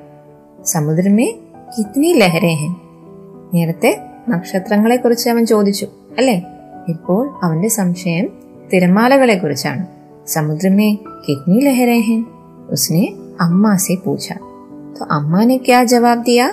സമുദ്രമേ 0.65 1.31
കിത്നി 1.77 2.13
ലഹരേ 2.13 2.53
ഹെ. 2.53 2.67
നേരത്തെ 3.53 4.07
നക്ഷത്രങ്ങളെ 4.29 4.95
കുറിച്ച് 4.95 5.29
അവൻ 5.29 5.45
ചോദിച്ചു 5.45 5.87
അല്ലെ? 6.17 6.41
ഇപ്പോൾ 6.87 7.29
അവന്റെ 7.43 7.67
സംശയം 7.67 8.29
തിരമാലകളെ 8.73 9.35
കുറിച്ചാണ് 9.35 9.85
സമുദ്രമേ 10.27 10.97
കിത്നി 11.29 11.59
ലഹരേ 11.59 11.99
ഹെ. 11.99 12.23
ഉസ്നെ 12.71 13.13
अम्मा 13.40 13.76
से 13.76 13.96
पूछा 14.06 14.36
तो 14.96 15.04
अम्मा 15.14 15.44
ने 15.44 15.58
क्या 15.58 15.80
जवाब 15.84 16.22
दिया 16.22 16.46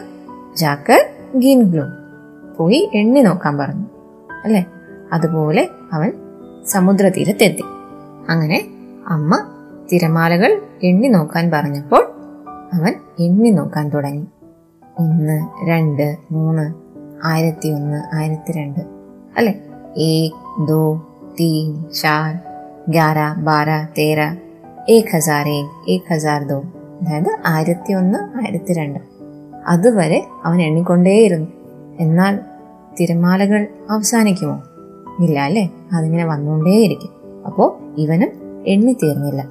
ജാക്കർ 0.58 1.02
ഗിൻഗ്ലു 1.38 1.84
പോയി 2.58 2.80
എണ്ണി 2.94 3.22
നോക്കാൻ 3.22 3.54
പറഞ്ഞു 3.58 3.88
അല്ലെ 4.44 4.62
അതുപോലെ 5.14 5.64
അവൻ 5.94 6.12
സമുദ്രതീരത്തെത്തി 6.66 7.66
അങ്ങനെ 8.30 8.60
അമ്മ 9.10 9.32
തിരമാലകൾ 9.92 10.52
എണ്ണി 10.84 11.08
നോക്കാൻ 11.08 11.46
പറഞ്ഞപ്പോൾ 11.52 12.04
അവൻ 12.74 12.94
എണ്ണി 13.20 13.50
നോക്കാൻ 13.50 13.90
തുടങ്ങി 13.90 14.26
ഒന്ന് 14.98 15.38
രണ്ട് 15.68 16.08
മൂന്ന് 16.32 16.66
ആയിരത്തി 17.24 17.70
ഒന്ന് 17.70 18.00
ആയിരത്തി 18.16 18.52
രണ്ട് 18.52 18.82
അല്ലെ 19.38 19.54
ഏക് 20.04 20.40
ദോ 20.68 20.84
തീൻ 21.40 21.68
ചാർ 22.02 22.32
ഗ്യാര 22.90 23.20
ബാര 23.40 23.70
തേര 23.98 24.22
ഏക് 24.90 25.12
ഹസാർ 25.14 25.48
ഏക് 25.48 25.74
ഏക് 25.90 26.10
ഹസാർ 26.14 26.42
ദോ 26.44 26.60
അതായത് 27.02 27.32
ആയിരത്തി 27.46 27.94
ഒന്ന് 27.94 28.20
ആയിരത്തി 28.38 28.74
രണ്ട് 28.74 29.00
അതുവരെ 29.68 30.20
അവൻ 30.46 30.62
എണ്ണിക്കൊണ്ടേയിരുന്നു 30.62 31.50
എന്നാൽ 32.00 32.40
തിരമാലകൾ 33.00 33.62
അവസാനിക്കുമോ 33.90 34.58
ഇല്ല 35.20 35.40
അല്ലേ 35.40 35.66
അതിങ്ങനെ 35.94 36.26
വന്നുകൊണ്ടേയിരിക്കും 36.26 37.12
അപ്പോ 37.48 37.66
ഇവനും 37.98 38.32
എണ്ണിത്തീർന്നില്ല 38.68 39.42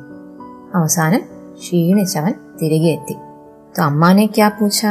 അവസാനം 0.74 1.22
ക്ഷീണിച്ചവൻ 1.58 2.32
തിരികെ 2.60 2.90
എത്തി 2.92 3.16
तो 3.74 3.82
अम्मा 3.82 4.12
ने 4.12 4.26
क्या 4.26 4.48
पूछा 4.48 4.90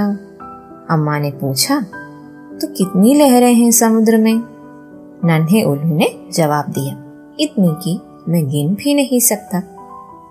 अम्मा 0.90 1.18
ने 1.20 1.32
पूछा 1.32 1.76
तो 2.62 2.68
कितनी 2.78 3.14
लहरें 3.14 3.54
हैं 3.54 3.72
समुद्र 3.72 4.18
में 4.18 4.38
नन्हे 5.26 5.64
उल्लू 5.64 5.96
ने 5.96 6.08
जवाब 6.32 6.66
दिया 6.70 6.94
इतनी 7.40 7.74
की 7.84 7.94
मैं 8.28 8.44
गिन 8.50 8.74
भी 8.76 8.94
नहीं 8.94 9.20
सकता 9.20 9.62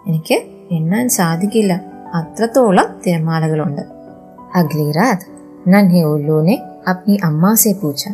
എനിക്ക് 0.09 0.37
എണ്ണാൻ 0.71 1.07
സാധിക്കില്ല 1.19 1.73
അത്രത്തോളം 2.19 2.87
തിരമാലകളുണ്ട് 3.05 3.83
अगली 4.53 4.87
रात 4.91 5.21
नन्हे 5.67 6.00
उल्लू 6.05 6.37
ने 6.43 6.55
अपनी 6.89 7.15
अम्मा 7.25 7.50
से 7.55 7.73
पूछा 7.75 8.11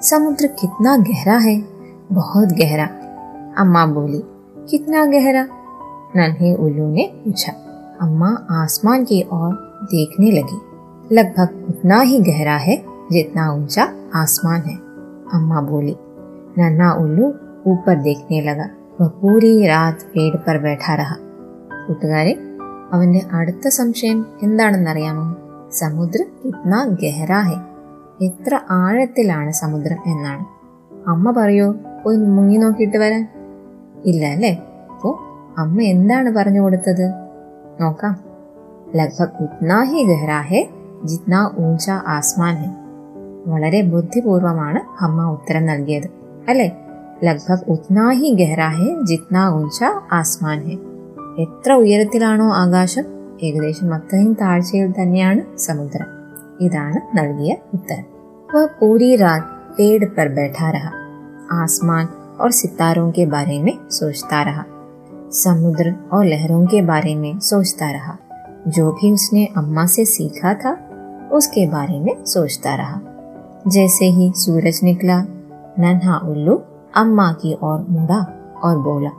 समुद्र 0.00 0.46
कितना 0.60 0.90
गहरा 1.08 1.36
है 1.36 1.54
बहुत 2.10 2.48
गहरा 2.52 2.86
अम्मा 3.62 3.84
बोली 3.94 4.20
कितना 4.70 5.04
गहरा 5.06 5.44
नन्हे 6.16 6.50
उल्लू 6.64 6.88
ने 6.88 7.04
पूछा 7.22 7.52
अम्मा 8.00 8.30
आसमान 8.56 9.04
की 9.04 9.20
ओर 9.32 9.54
देखने 9.92 10.30
लगी 10.30 10.58
लगभग 11.10 11.48
उतना 11.70 12.00
ही 12.10 12.18
गहरा 12.28 12.56
है 12.66 12.76
जितना 13.12 13.46
ऊंचा 13.54 13.86
आसमान 14.16 14.60
है 14.62 14.76
अम्मा 15.32 15.60
बोली 15.70 15.96
नन्हा 16.58 16.90
उल्लू 17.04 17.32
ऊपर 17.66 17.96
देखने 18.00 18.40
लगा 18.40 18.68
വ 19.00 19.06
പൂരി 19.20 19.50
രാത് 19.70 20.02
പേട് 20.12 20.36
പർ 20.44 20.56
ബൈഠാ 20.64 20.94
രഹ 21.00 21.12
കൂട്ടുകാരെ 21.87 22.37
അവന്റെ 22.93 23.21
അടുത്ത 23.33 23.67
സംശയം 23.67 24.25
എന്താണെന്നറിയാമോ? 24.43 25.35
സമുദ്രം 25.71 26.25
ഇത്നാ 26.47 26.95
ഗഹരാ 27.03 27.63
എത്ര 28.21 28.59
ആഴത്തിലാണ് 28.71 29.51
സമുദ്രം 29.51 29.97
എന്നാണ്. 30.05 30.45
അമ്മ 31.09 31.31
പറയോ 31.31 31.75
പോയി 32.05 32.17
മുങ്ങി 32.17 32.57
നോക്കിയിട്ട് 32.57 32.97
വരാൻ. 32.97 33.27
ഇല്ല 34.05 34.25
അല്ലേ? 34.25 34.53
അപ്പോ 34.91 35.19
അമ്മ 35.57 35.81
എന്താണ് 35.81 36.29
പറഞ്ഞു 36.29 36.61
കൊടുത്തത്? 36.61 37.13
നോക്കാം. 37.81 38.19
ലഗ്ഭഗ് 38.95 39.43
ഉത്നാ 39.43 39.83
ജിത്നാ 41.05 41.51
ഊഞ്ച 41.59 41.89
ആസ്മാൻ 41.89 42.75
വളരെ 43.45 43.81
ബുദ്ധിപൂർവമാണ് 43.81 45.03
അമ്മ 45.03 45.29
ഉത്തരം 45.29 45.65
നൽകിയത്. 45.65 46.07
അല്ലേ? 46.47 46.77
ലഗ്ഭഗ് 47.23 47.71
ഉത്നാ 47.71 48.11
ഹി 48.11 48.33
ഗഹരാ 48.33 48.67
ഹെ 48.67 48.95
ജിത്നാ 49.03 49.53
ഊഞ്ച 49.53 49.83
ആസ്മാൻ 50.11 50.59
ഹെ 50.59 50.77
എത്ര 51.38 51.72
ഉയരത്തിലാണോ 51.82 52.48
ആകാശം 52.54 53.04
ഏകദേശം 53.42 53.90
അത്രയും 53.96 54.32
താഴ്ചയിൽ 54.40 54.88
തന്നെയാണ് 54.92 55.42
സമുദ്രം 55.66 56.08
ഇതാണ് 56.64 57.00
നൽകിയ 57.18 57.52
ഉത്തരം 57.76 58.06
वह 58.48 58.64
पूरी 58.78 59.08
रात 59.16 59.42
पेड़ 59.76 60.04
पर 60.06 60.28
बैठा 60.28 60.70
रहा 60.70 60.90
आसमान 61.56 62.06
और 62.40 62.50
सितारों 62.52 63.10
के 63.10 63.26
बारे 63.26 63.58
में 63.62 63.72
सोचता 63.90 64.42
रहा 64.42 64.64
समुद्र 65.34 65.94
और 66.12 66.24
लहरों 66.24 66.64
के 66.66 66.80
बारे 66.82 67.14
में 67.14 67.38
सोचता 67.40 67.90
रहा 67.90 68.16
जो 68.68 68.90
भी 68.92 69.12
उसने 69.12 69.44
अम्मा 69.56 69.84
से 69.86 70.04
सीखा 70.06 70.54
था 70.54 70.72
उसके 71.32 71.66
बारे 71.68 71.98
में 72.00 72.14
सोचता 72.26 72.74
रहा 72.74 73.00
जैसे 73.68 74.06
ही 74.10 74.30
सूरज 74.36 74.80
निकला 74.84 75.22
नन्हा 75.78 76.18
उल्लू 76.26 76.56
अम्मा 76.96 77.30
की 77.42 77.56
ओर 77.62 77.78
मुड़ा 77.90 78.20
और 78.62 78.78
बोला 78.82 79.10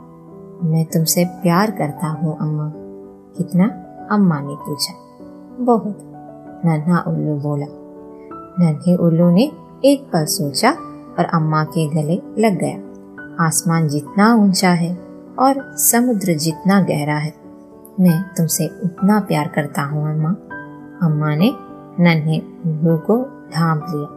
मैं 0.63 0.85
तुमसे 0.85 1.25
प्यार 1.25 1.71
करता 1.71 2.07
हूँ, 2.07 2.37
अम्मा। 2.41 2.71
कितना? 3.37 3.65
अम्मा 4.11 4.39
ने 4.39 4.55
पूछा। 4.55 4.93
बहुत, 5.59 5.97
नन्हा 6.65 7.03
उल्लू 7.07 7.35
बोला। 7.35 7.65
नन्हे 8.59 8.95
उल्लू 8.95 9.29
ने 9.29 9.51
एक 9.85 10.03
पल 10.03 10.25
सोचा 10.25 10.71
और 11.19 11.25
अम्मा 11.25 11.63
के 11.63 11.87
गले 11.87 12.21
लग 12.41 12.59
गया। 12.59 12.79
आसमान 13.45 13.87
जितना 13.87 14.35
ऊँचा 14.35 14.69
है 14.69 14.97
और 15.39 15.77
समुद्र 15.77 16.33
जितना 16.33 16.81
गहरा 16.81 17.15
है, 17.15 17.33
मैं 17.99 18.23
तुमसे 18.37 18.67
उतना 18.67 19.19
प्यार 19.19 19.47
करता 19.47 19.81
हूँ, 19.81 20.13
अम्मा। 20.13 20.29
अम्मा 21.07 21.35
ने 21.35 21.53
नन्हे 21.99 22.39
उल्लू 22.39 22.97
को 22.97 23.47
ढांप 23.55 23.85
लिया। 23.89 24.13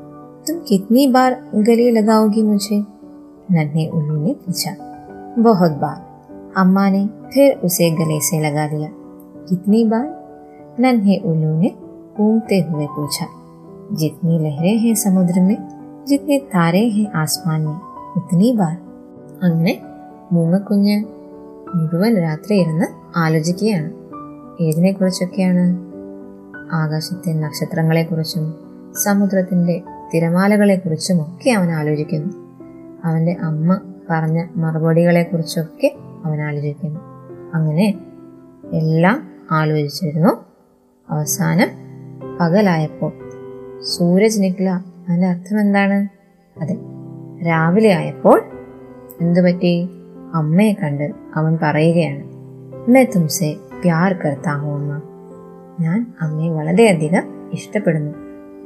तुम 0.49 0.57
कितनी 0.69 1.07
बार 1.07 1.51
गले 1.55 1.91
लगाओगी 1.91 2.43
मुझे? 2.43 2.81
नन्हे 3.51 3.89
उल्लू 3.89 4.17
ने 4.17 4.35
पूछा। 4.35 4.77
बहुत 5.39 5.71
बार। 5.71 6.10
अम्मा 6.58 6.90
ने 6.90 7.06
फिर 7.34 7.60
उसे 7.64 7.90
गले 7.92 8.20
से 8.22 8.40
लगा 8.42 8.66
लिया 8.68 8.90
कितनी 9.50 9.84
बार 9.86 10.06
नन्हे 10.80 11.18
उल्लू 11.26 11.54
ने 11.56 11.70
घूमते 12.18 12.60
हुए 12.62 12.88
पूछा 12.92 13.28
जितनी 13.94 14.40
लहरें 14.40 14.78
हैं 14.78 14.96
समुद्र 14.96 15.42
में 15.42 15.58
जितने 16.06 16.38
तारे 16.54 16.84
हैं 16.90 17.08
आसमान 17.16 17.62
में 17.62 17.80
उतनी 18.18 18.56
बार 18.58 18.76
അങ്ങനെ 19.44 19.74
മൂങ്ങക്കുഞ്ഞ് 20.34 20.96
മുഴുവൻ 21.76 22.14
രാത്രി 22.18 22.54
ഇരുന്ന് 22.58 22.86
ആലോചിക്കുകയാണ് 23.18 23.90
ഏതിനെ 24.62 24.92
കുറിച്ചൊക്കെയാണ് 24.92 25.66
ആകാശത്തെ 26.74 27.32
നക്ഷത്രങ്ങളെക്കുറിച്ചും 27.34 28.46
സമുദ്രത്തിന്റെ 29.04 29.76
തിരമാലകളെക്കുറിച്ചും 30.14 31.18
ഒക്കെ 31.22 31.50
അവൻ 31.52 31.70
ആലോചിക്കുന്നു 31.72 32.32
അവന്റെ 33.06 33.34
അമ്മ 33.42 33.80
പറഞ്ഞ 34.10 34.40
മറുപടികളെക്കുറിച്ചൊക്കെ 34.56 35.90
അവൻ 36.25 36.43
ആലോചിക്കുന്നു 36.43 37.01
അങ്ങനെ 37.55 37.95
എല്ലാം 38.73 39.31
ആലോചിച്ചിരുന്നു. 39.51 40.45
അവസാനം 41.11 41.69
പകലായപ്പോൾ 42.41 43.13
സൂരജ് 43.83 44.43
നിക്ല 44.43 44.71
അതിന്റെ 45.09 45.27
അർത്ഥം 45.27 45.61
എന്താണ്? 45.61 46.09
അതെ 46.61 46.77
രാവിലെ 47.47 47.95
ആയപ്പോൾ 47.95 48.43
എന്തു 49.21 49.41
പറ്റി? 49.41 49.89
അമ്മയെ 50.35 50.73
കണ്ട് 50.73 51.13
അവൻ 51.37 51.59
പറയുകയാണ് 51.63 52.31
മേ 52.91 53.05
തുംസെ 53.05 53.57
പ്യാർ 53.83 54.13
കർത്താഹോ 54.13 54.75
അമ്മ. 54.75 55.01
ഞാൻ 55.81 56.15
അമ്മയെ 56.21 56.51
വളരെയധികം 56.51 57.51
ഇഷ്ടപ്പെടുന്നു. 57.53 58.13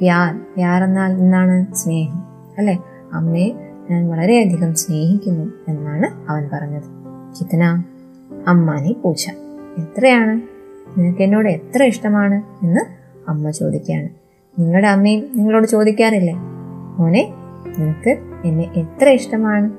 പ്യാർ 0.01 0.41
പ്യാർ 0.57 0.85
എന്നാൽ 0.85 1.13
എന്നാണ് 1.13 1.75
സ്നേഹം 1.75 2.23
അല്ലെ? 2.59 2.79
അമ്മയെ 3.13 3.53
ഞാൻ 3.91 4.11
വളരെയധികം 4.11 4.75
സ്നേഹിക്കുന്നു 4.75 5.53
എന്നാണ് 5.69 6.31
അവൻ 6.31 6.51
പറഞ്ഞത്. 6.53 7.04
കിത്തന 7.41 7.83
അമ്മാനെ 8.49 8.93
പൂച്ച. 8.93 9.29
എത്രയാണ്? 9.79 10.41
നിനക്ക് 11.01 11.23
എന്നോട് 11.23 11.49
എത്ര 11.49 11.83
ഇഷ്ടമാണ് 11.83 12.65
എന്ന് 12.65 12.81
അമ്മ 13.31 13.51
ചോദിക്കുകയാണ്. 13.51 14.09
നിങ്ങളുടെ 14.61 14.89
അമ്മയും 14.89 15.27
നിങ്ങളോട് 15.35 15.67
ചോദിക്കാറില്ലേ? 15.67 16.35
മോനെ 16.99 17.35
നിനക്ക് 17.79 18.19
എന്നെ 18.45 18.71
എത്ര 18.77 19.09
ഇഷ്ടമാണ്? 19.09 19.71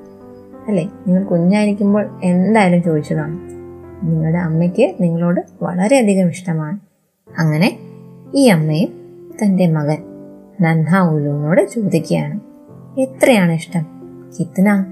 അല്ലേ? 0.68 0.90
നിങ്ങൾ 1.06 1.24
കുഞ്ഞായിരിക്കുമ്പോൾ 1.24 2.20
എന്തായാലും 2.22 2.82
ചോദിച്ചു 2.82 3.14
കാണും 3.14 3.48
നിങ്ങളുടെ 4.02 4.38
അമ്മയ്ക്ക് 4.38 4.94
നിങ്ങളോട് 5.00 5.40
വളരെയധികം 5.62 6.28
ഇഷ്ടമാണ്. 6.28 6.78
അങ്ങനെ 7.38 7.78
ഈ 8.34 8.48
അമ്മയും 8.48 8.88
തന്റെ 9.42 9.70
മകൻ 9.70 9.98
നൻഹ 10.60 10.98
ഉലുവിനോട് 10.98 11.70
ചോദിക്കുകയാണ്. 11.70 12.40
എത്രയാണ് 13.00 13.52
ഇഷ്ടം? 13.52 13.86
കിത്തന 14.38 14.84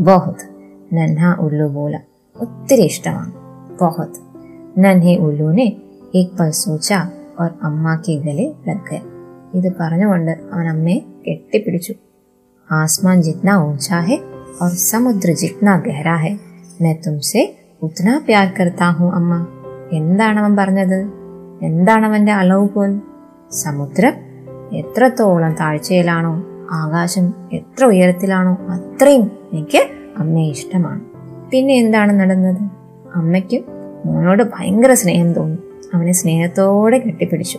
ബോഹത് 0.00 0.55
നൻഹ 0.92 1.40
ഉള്ളു 1.40 1.66
ബോല 1.66 1.98
ഒത്തിരി 2.40 2.80
ഇഷ്ടമാണ്. 2.80 3.32
ബഹത് 3.82 4.26
നൻഹെ 4.78 5.16
ഉള്ളുവിനെ 5.16 5.76
ഏക് 6.14 6.38
പൽ 6.40 6.50
സൂച്ച 6.50 6.94
ഓർ 7.40 7.50
അമ്മാക്ക് 7.62 8.12
ഗലെ 8.12 8.52
ലഗ് 8.68 9.00
ഇത് 9.54 9.72
പറഞ്ഞുകൊണ്ട് 9.80 10.30
അവൻ 10.52 10.68
അമ്മയെ 10.68 10.98
കെട്ടിപ്പിടിച്ചു. 11.28 11.94
ആസ്മാൻ 12.72 13.22
ജിത്ന 13.22 13.54
ഊഞ്ചാ 13.54 14.00
ഹെ 14.00 14.20
ഓർ 14.62 14.70
സമുദ്ര 14.70 15.32
ജിത്ന 15.32 15.82
ഗഹരാ 15.86 16.16
ഹെ. 16.16 16.38
മെ 16.80 16.98
തുംസെ 17.06 17.56
ഉത്തന 17.82 18.20
പ്യാർ 18.26 18.52
കർത്താ 18.60 18.90
ഹൂ 18.90 19.10
അമ്മ. 19.10 19.46
എന്താണ് 19.92 20.40
അവൻ 20.40 20.56
പറഞ്ഞത്? 20.56 21.10
എന്താണ് 21.62 22.06
അവന്റെ 22.06 22.32
അളവ് 22.32 22.68
പോൽ 22.68 23.00
സമുദ്രം 23.52 24.12
എത്രത്തോളം 24.76 25.54
താഴ്ചയിലാണോ 25.54 26.44
ആകാശം 26.70 27.34
എത്ര 27.52 27.84
ഉയരത്തിലാണോ 27.84 28.52
അത്രയും 28.52 29.30
എനിക്ക് 29.52 30.05
അമ്മയെ 30.16 30.50
ഇഷ്ടമാണ്. 30.50 31.00
പിന്നെ 31.50 31.74
എന്താണ് 31.74 32.20
നടന്നത്? 32.20 32.62
അമ്മയ്ക്കും 33.14 33.64
മോനോട് 34.06 34.42
ഭയങ്കര 34.42 34.94
സ്നേഹം 34.94 35.32
തോന്നി. 35.32 35.58
അവനെ 35.94 36.12
സ്നേഹത്തോടെ 36.12 36.98
കെട്ടിപ്പിടിച്ചു. 36.98 37.58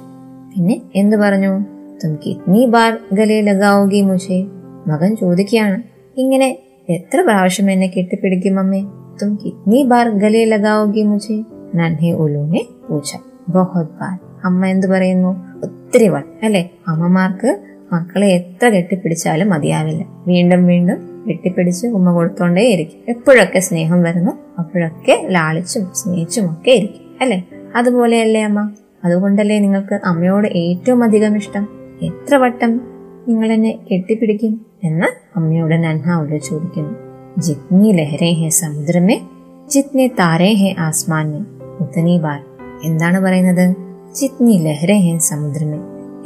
പിന്നെ 0.56 0.82
എന്തു 0.96 1.18
പറഞ്ഞു? 1.18 1.60
തും 2.04 2.20
കിത്നി 2.26 2.66
ബാർ 2.66 2.98
ഗലേ 3.14 3.42
ലഗാവുകി 3.42 4.02
മുഷേ. 4.02 4.46
മകൻ 4.88 5.16
ചോദിക്കുകയാണ് 5.16 5.84
ഇങ്ങനെ 6.18 6.60
എത്ര 6.90 7.22
പ്രാവശ്യം 7.22 7.72
എന്നെ 7.72 7.88
കെട്ടിപ്പിടിക്കും 7.88 8.60
അമ്മേ? 8.60 8.82
തും 9.22 9.40
കിത്നി 9.46 9.84
ബാർ 9.84 10.10
ഗലേ 10.10 10.46
ലഗാവുകി 10.46 11.04
മുഷേ? 11.04 11.44
നൻഹെ 11.76 12.12
ഉലൂനെ 12.12 12.66
പൂച്ച. 12.90 13.16
ബഹുത് 13.50 13.88
ബാർ 13.88 14.20
അമ്മ 14.44 14.66
എന്തു 14.66 14.88
പറയുന്നു? 14.88 15.58
ഒത്തിരി 15.64 16.08
വട്ടം. 16.08 16.34
അല്ലെ? 16.44 16.70
അമ്മമാർക്ക് 16.88 17.60
മക്കളെ 17.94 18.28
എത്ര 18.28 18.70
കെട്ടിപ്പിടിച്ചാലും 18.70 19.50
മതിയാവില്ല. 19.50 20.06
വീണ്ടും 20.28 20.68
വീണ്ടും 20.68 21.17
കെട്ടിപ്പിടിച്ച് 21.28 21.88
ഉമ്മ 21.88 22.12
കൊടുത്തോണ്ടേയിരിക്കും 22.12 23.00
എപ്പോഴൊക്കെ 23.10 23.60
സ്നേഹം 23.60 24.04
വരുന്നു 24.04 24.32
അപ്പോഴൊക്കെ 24.60 25.28
ലാളിച്ചും 25.30 25.94
സ്നേഹിച്ചും 25.94 26.52
ഒക്കെ 26.52 26.72
ഇരിക്കും. 26.72 27.18
അല്ലെ? 27.22 27.44
അതുപോലെയല്ലേ 27.76 28.42
അമ്മ? 28.42 28.72
അതുകൊണ്ടല്ലേ 29.04 29.60
നിങ്ങൾക്ക് 29.60 30.00
അമ്മയോട് 30.06 30.48
ഏറ്റവും 30.48 31.04
അധികം 31.04 31.36
ഇഷ്ടം? 31.36 31.68
എത്ര 32.02 32.36
വട്ടം 32.36 32.82
നിങ്ങൾ 33.28 33.52
എന്നെ 33.52 33.80
കെട്ടിപ്പിടിക്കും 33.92 34.66
എന്ന് 34.84 35.06
അമ്മയോട് 35.38 35.76
നൻഹാവുള്ള 35.76 36.38
ചോദിക്കുന്നു. 36.38 36.94
ജിത്നി 37.42 37.92
ലഹരേ 37.92 38.32
ഹെ 38.32 38.50
സമുദ്രമേ 38.50 39.22
ജിത്നി 39.70 40.08
താരേ 40.08 40.54
ഹെ 40.54 40.76
ആസ്മാനെ 40.80 41.40
ഉത്തനി 41.80 42.18
ബാർ 42.18 42.40
എന്താണ് 42.84 43.20
പറയുന്നത്? 43.20 43.76
ജിത്നി 44.16 44.52
ലഹരേ 44.52 44.98
ഹെ 44.98 45.18
സമുദ്രമേ 45.18 45.80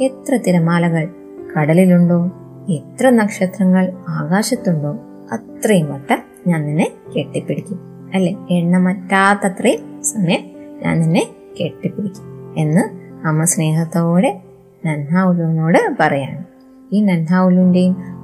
എത്ര 0.04 0.36
തിരമാലകൾ 0.36 1.08
കടലിലുണ്ടോ? 1.56 2.30
എത്ര 2.68 3.10
നക്ഷത്രങ്ങൾ 3.10 3.92
ആകാശത്തുണ്ടോ 4.08 4.98
അത്രയും 5.32 5.92
വട്ടം 5.92 6.18
ഞാൻ 6.46 6.66
നിന്നെ 6.66 6.90
കെട്ടിപ്പിടിക്കും. 7.16 7.80
അല്ലെ? 8.14 8.36
എണ്ണമറ്റാത്തത്രയും 8.50 10.02
സമയം 10.02 10.40
ഞാൻ 10.82 11.00
നിന്നെ 11.00 11.28
കെട്ടിപ്പിടിക്കും 11.60 12.54
എന്ന് 12.58 12.80
അമ്മ 13.26 13.44
സ്നേഹത്തോടെ 13.44 14.42
നൻഹ 14.86 15.20
ഉലുവിനോട് 15.20 15.78
പറയാണ്. 16.00 16.44
ഈ 16.92 17.04
നൻഹ 17.04 17.34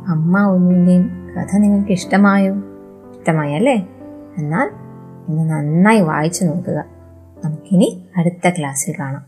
അമ്മ 0.09 0.47
ഉലുവിന്റെയും 0.47 1.11
കഥ 1.39 1.57
നിങ്ങൾക്ക് 1.57 1.93
ഇഷ്ടമായോ? 1.93 2.55
ഇഷ്ടമായി 2.55 3.55
അല്ലേ 3.55 3.89
എന്നാൽ 4.39 4.71
ഇന്ന് 5.29 5.51
നന്നായി 5.51 6.01
വായിച്ചു 6.01 6.45
നോക്കുക. 6.45 6.85
നമുക്കിനി 7.45 8.05
അടുത്ത 8.17 8.49
ക്ലാസ്സിൽ 8.49 8.95
കാണാം. 9.01 9.28